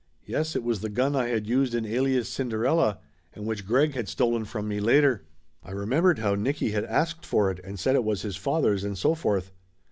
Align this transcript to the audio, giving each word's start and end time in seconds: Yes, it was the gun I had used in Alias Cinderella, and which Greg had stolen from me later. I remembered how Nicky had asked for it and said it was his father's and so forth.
Yes, 0.25 0.55
it 0.55 0.63
was 0.63 0.79
the 0.81 0.89
gun 0.89 1.15
I 1.15 1.27
had 1.27 1.45
used 1.45 1.75
in 1.75 1.85
Alias 1.85 2.27
Cinderella, 2.27 2.97
and 3.35 3.45
which 3.45 3.67
Greg 3.67 3.93
had 3.93 4.09
stolen 4.09 4.45
from 4.45 4.67
me 4.67 4.79
later. 4.79 5.25
I 5.63 5.69
remembered 5.73 6.17
how 6.17 6.33
Nicky 6.33 6.71
had 6.71 6.85
asked 6.85 7.23
for 7.23 7.51
it 7.51 7.59
and 7.63 7.77
said 7.79 7.93
it 7.93 8.03
was 8.03 8.23
his 8.23 8.35
father's 8.35 8.83
and 8.83 8.97
so 8.97 9.13
forth. 9.13 9.51